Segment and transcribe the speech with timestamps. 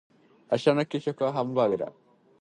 [0.51, 1.93] 明日の給食はハンバーグだ。